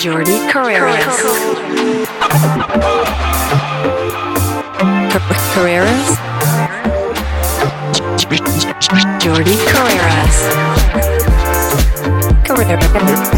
[0.00, 1.06] Jordi Carreras.
[5.54, 6.18] Carreras.
[9.22, 10.36] Jordi Carreras.
[12.42, 13.33] Carreras.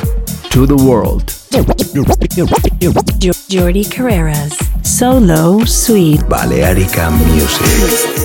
[0.51, 1.31] to the world.
[3.49, 4.53] Jordi Carreras.
[4.83, 6.23] Solo Suite.
[6.27, 8.24] Balearica Music.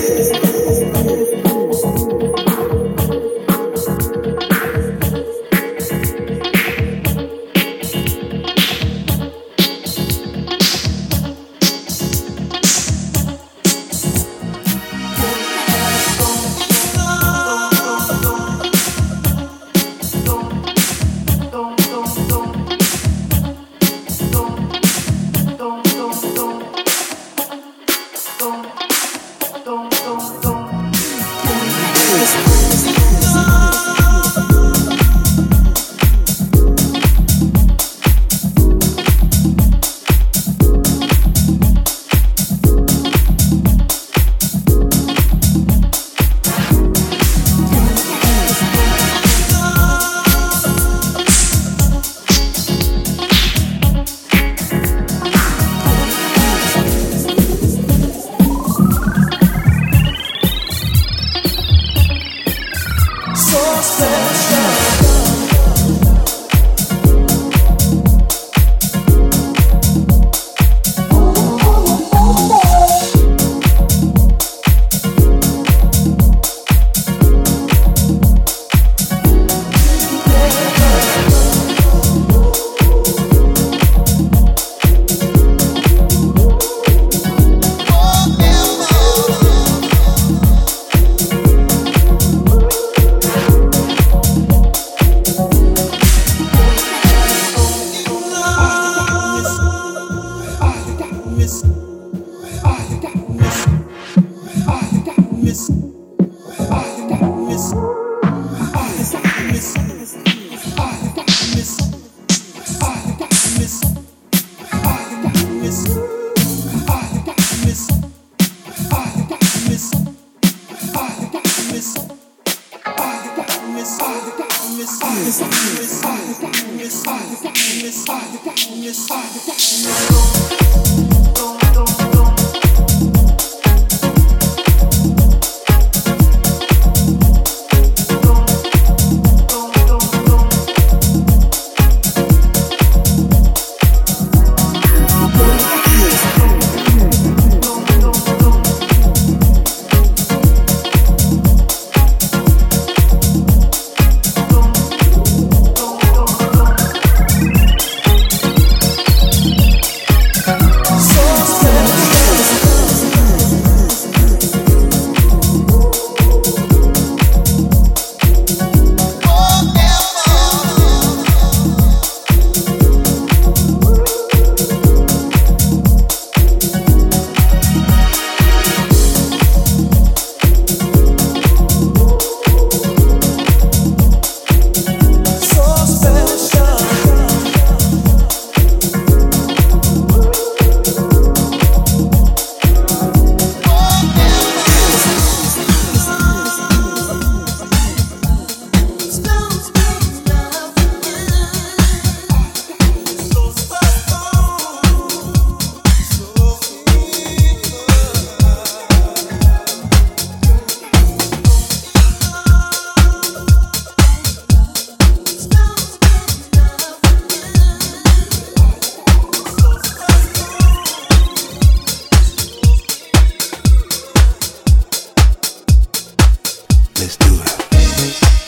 [227.01, 228.40] Let's do it.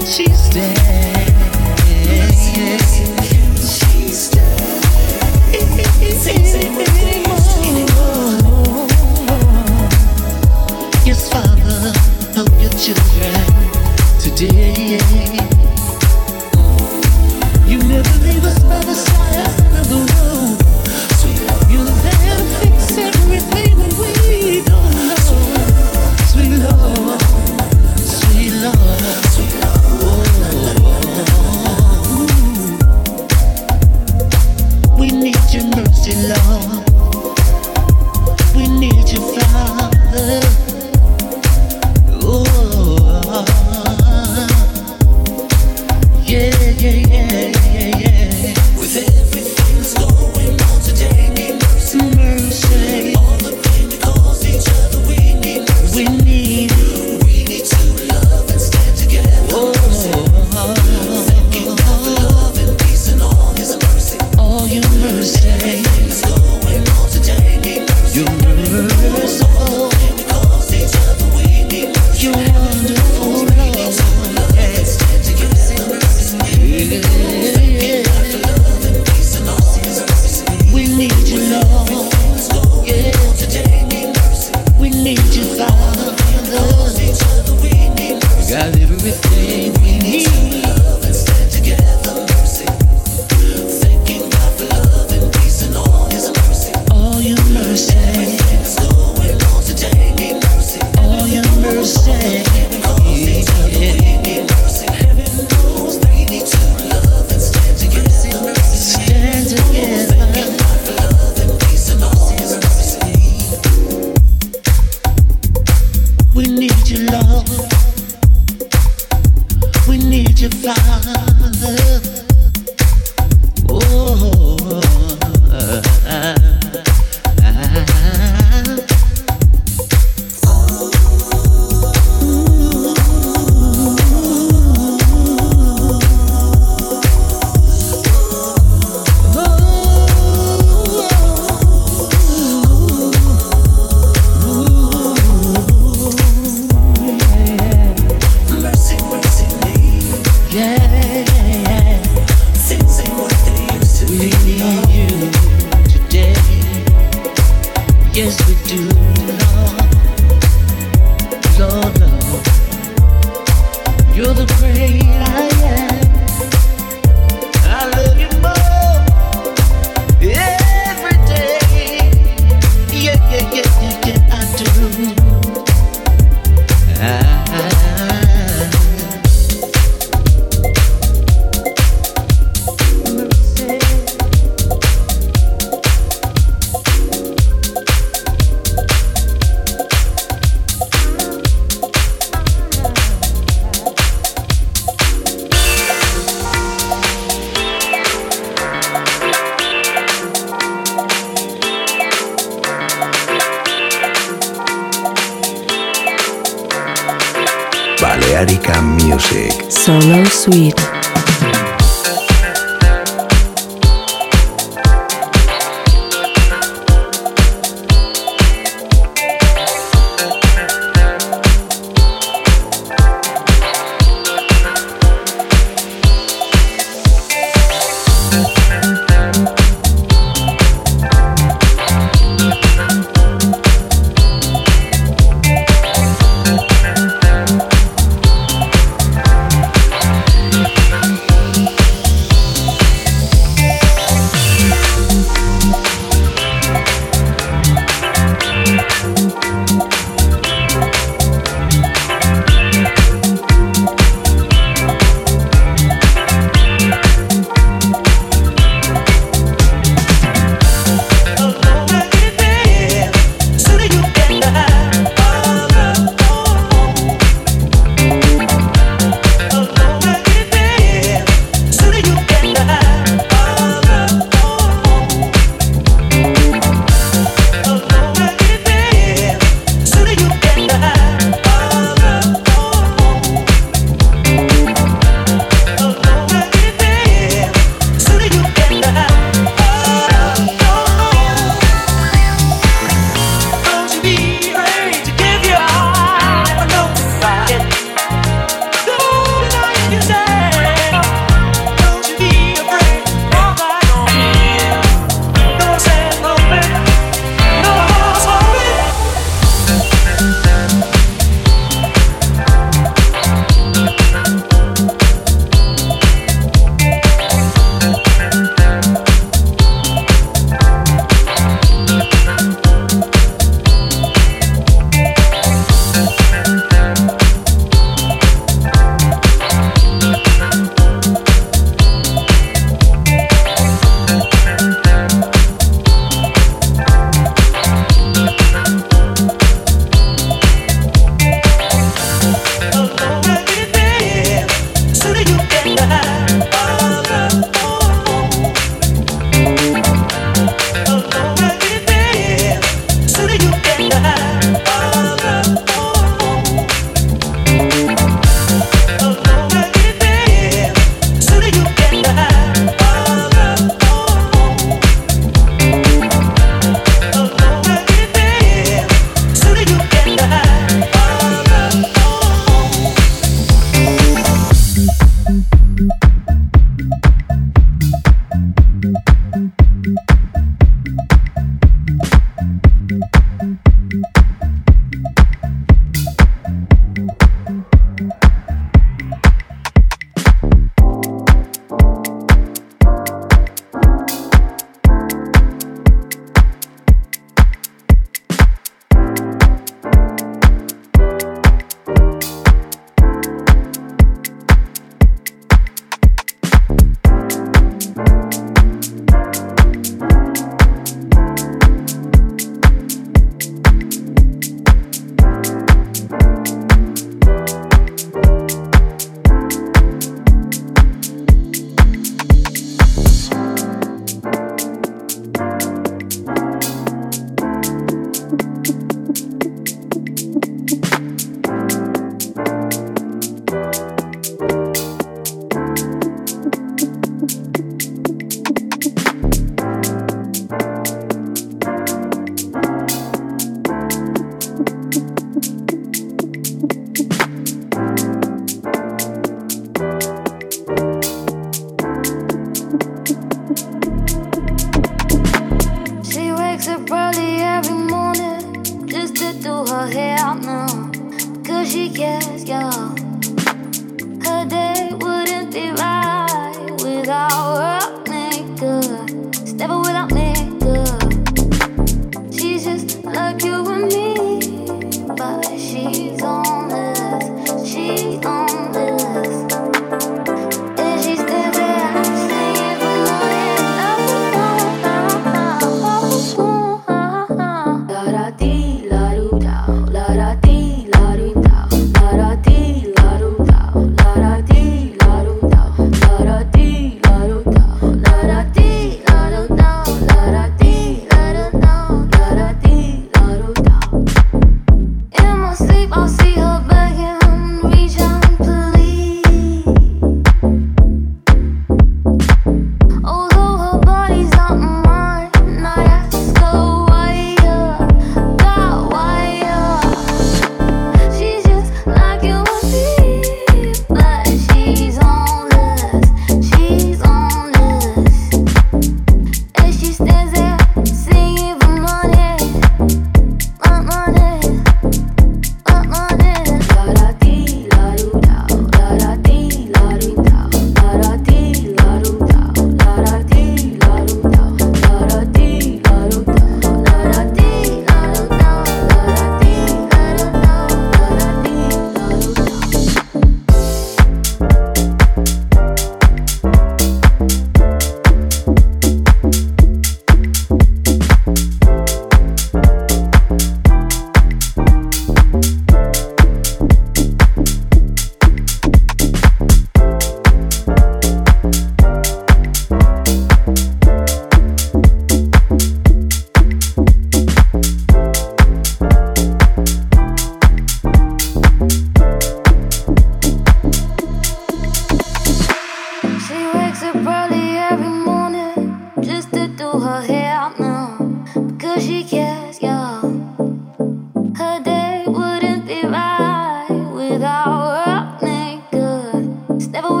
[599.71, 600.00] never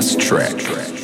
[0.00, 0.99] Best track.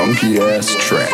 [0.00, 1.12] funky ass track.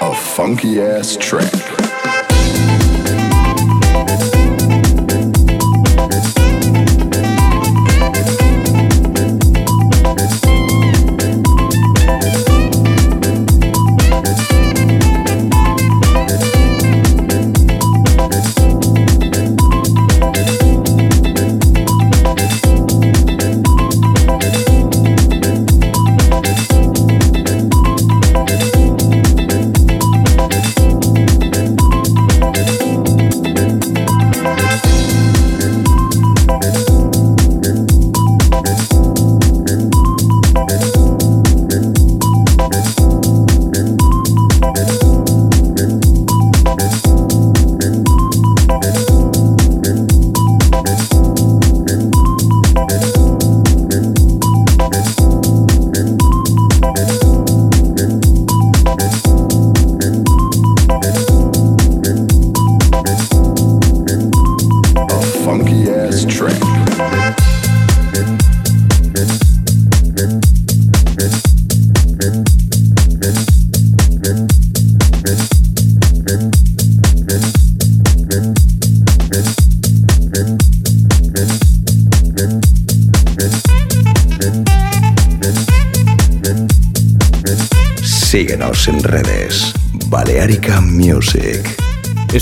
[0.00, 1.73] A funky ass track.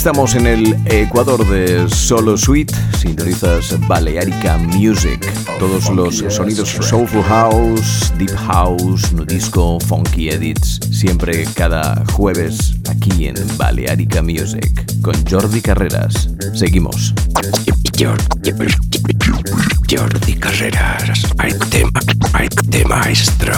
[0.03, 2.73] Estamos en el Ecuador de Solo Suite.
[2.99, 5.25] Sintonizas Balearica Music.
[5.59, 10.81] Todos los sonidos Soulful House, Deep House, Nudisco, Funky Edits.
[10.91, 15.01] Siempre cada jueves aquí en Balearica Music.
[15.01, 16.29] Con Jordi Carreras.
[16.53, 17.13] Seguimos.
[19.89, 21.21] Jordi Carreras.
[22.69, 23.53] Tema maestro.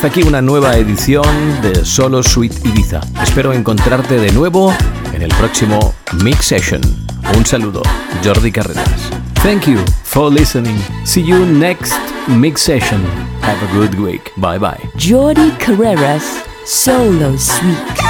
[0.00, 1.26] Hasta aquí una nueva edición
[1.60, 3.02] de Solo Sweet Ibiza.
[3.22, 4.72] Espero encontrarte de nuevo
[5.12, 5.94] en el próximo
[6.24, 6.80] Mix Session.
[7.36, 7.82] Un saludo,
[8.24, 9.10] Jordi Carreras.
[9.42, 10.78] Thank you for listening.
[11.04, 11.92] See you next
[12.28, 13.04] Mix Session.
[13.42, 14.32] Have a good week.
[14.38, 14.80] Bye bye.
[14.96, 18.09] Jordi Carreras, Solo Sweet.